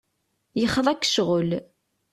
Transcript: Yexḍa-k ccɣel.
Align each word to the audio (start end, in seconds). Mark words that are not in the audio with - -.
Yexḍa-k 0.59 0.99
ccɣel. 1.09 1.49